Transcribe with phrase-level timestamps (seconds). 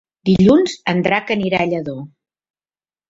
[0.29, 1.97] Dilluns en Drac anirà a Lladó.